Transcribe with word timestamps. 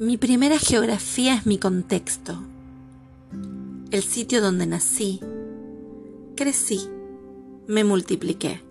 Mi 0.00 0.16
primera 0.16 0.60
geografía 0.60 1.34
es 1.34 1.44
mi 1.44 1.58
contexto, 1.58 2.38
el 3.90 4.04
sitio 4.04 4.40
donde 4.40 4.64
nací, 4.64 5.18
crecí, 6.36 6.88
me 7.66 7.82
multipliqué. 7.82 8.62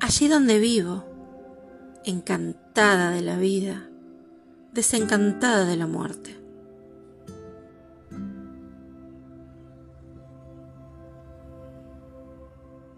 Allí 0.00 0.28
donde 0.28 0.58
vivo, 0.60 1.04
encantada 2.06 3.10
de 3.10 3.20
la 3.20 3.36
vida, 3.36 3.90
desencantada 4.72 5.66
de 5.66 5.76
la 5.76 5.86
muerte. 5.86 6.40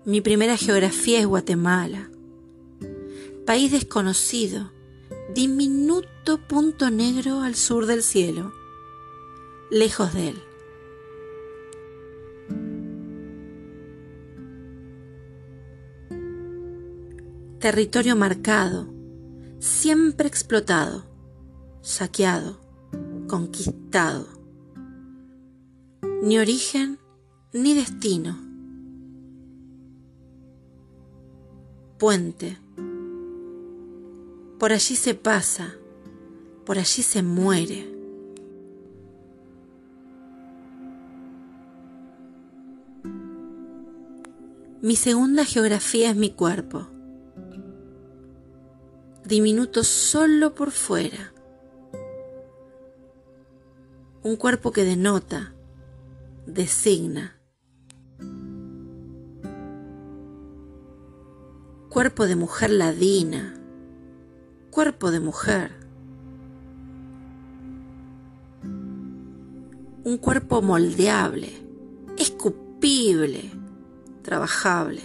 Mi 0.05 0.21
primera 0.21 0.57
geografía 0.57 1.19
es 1.19 1.27
Guatemala, 1.27 2.09
país 3.45 3.73
desconocido, 3.73 4.76
diminuto 5.35 6.39
punto 6.47 6.91
negro 6.91 7.41
al 7.41 7.55
sur 7.55 7.87
del 7.87 8.03
cielo, 8.03 8.53
lejos 9.71 10.15
de 10.15 10.29
él. 10.29 10.43
Territorio 17.59 18.15
marcado, 18.15 18.87
siempre 19.59 20.29
explotado, 20.29 21.05
saqueado, 21.81 22.61
conquistado. 23.27 24.27
Ni 26.23 26.39
origen 26.39 26.99
ni 27.53 27.75
destino. 27.75 28.39
Puente. 31.99 32.66
Por 34.67 34.73
allí 34.73 34.97
se 34.97 35.15
pasa, 35.15 35.77
por 36.65 36.77
allí 36.77 37.05
se 37.05 37.23
muere. 37.23 37.87
Mi 44.83 44.97
segunda 44.97 45.45
geografía 45.45 46.11
es 46.11 46.17
mi 46.17 46.31
cuerpo 46.31 46.89
diminuto 49.25 49.85
solo 49.85 50.57
por 50.57 50.73
fuera. 50.73 51.33
Un 54.25 54.35
cuerpo 54.35 54.73
que 54.73 54.83
denota, 54.83 55.55
designa. 56.45 57.39
Cuerpo 61.89 62.27
de 62.27 62.35
mujer 62.35 62.71
ladina, 62.71 63.56
cuerpo 64.77 65.11
de 65.11 65.21
mujer. 65.21 65.71
Un 70.05 70.19
cuerpo 70.19 70.61
moldeable, 70.61 71.51
escupible, 72.19 73.53
trabajable. 74.21 75.01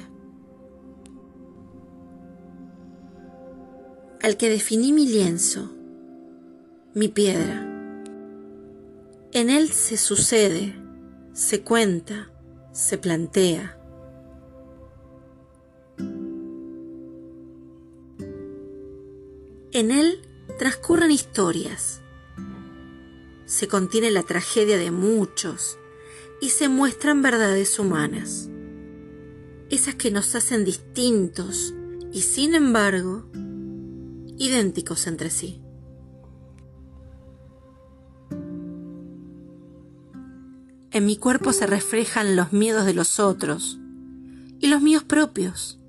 al 4.21 4.35
que 4.35 4.49
definí 4.49 4.91
mi 4.91 5.07
lienzo, 5.07 5.71
mi 6.93 7.07
piedra. 7.07 7.65
En 9.31 9.49
él 9.49 9.69
se 9.69 9.95
sucede, 9.95 10.75
se 11.31 11.63
cuenta, 11.63 12.29
se 12.73 12.97
plantea. 12.97 13.80
En 19.73 19.89
él 19.91 20.21
transcurren 20.59 21.11
historias. 21.11 22.01
Se 23.45 23.69
contiene 23.69 24.11
la 24.11 24.23
tragedia 24.23 24.77
de 24.77 24.91
muchos 24.91 25.77
y 26.41 26.49
se 26.49 26.67
muestran 26.67 27.21
verdades 27.21 27.79
humanas. 27.79 28.49
Esas 29.69 29.95
que 29.95 30.11
nos 30.11 30.35
hacen 30.35 30.65
distintos 30.65 31.73
y 32.11 32.23
sin 32.23 32.53
embargo 32.53 33.25
idénticos 34.37 35.07
entre 35.07 35.29
sí. 35.29 35.61
En 40.91 41.05
mi 41.05 41.15
cuerpo 41.15 41.53
se 41.53 41.65
reflejan 41.65 42.35
los 42.35 42.51
miedos 42.51 42.85
de 42.85 42.93
los 42.93 43.21
otros 43.21 43.79
y 44.59 44.67
los 44.67 44.81
míos 44.81 45.05
propios. 45.05 45.80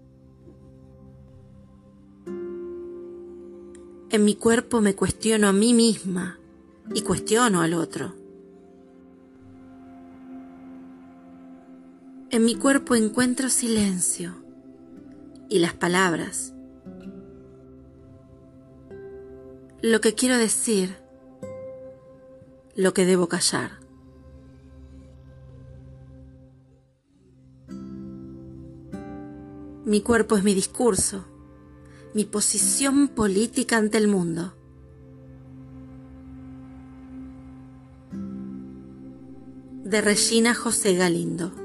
En 4.13 4.27
mi 4.27 4.37
cuerpo 4.37 4.83
me 4.83 4.95
cuestiono 4.95 5.49
a 5.49 5.55
mí 5.55 5.73
misma 5.73 6.39
y 6.95 7.01
cuestiono 7.01 7.63
al 7.63 7.73
otro. 7.73 8.15
En 12.31 12.45
mi 12.45 12.55
cuerpo 12.55 12.95
encuentro 12.95 13.49
silencio 13.49 14.35
y 15.49 15.61
las 15.61 15.73
palabras 15.73 16.53
lo 19.81 20.03
que 20.03 20.15
quiero 20.15 20.37
decir, 20.37 20.95
lo 22.77 22.93
que 22.93 23.07
debo 23.07 23.29
callar. 23.29 23.81
Mi 29.87 30.03
cuerpo 30.03 30.37
es 30.37 30.45
mi 30.45 30.53
discurso, 30.53 31.32
mi 32.15 32.25
posición 32.25 33.09
política 33.09 33.79
ante 33.79 33.99
el 33.99 34.09
mundo. 34.09 34.55
De 39.85 40.01
Regina 40.01 40.55
José 40.55 40.95
Galindo. 40.95 41.62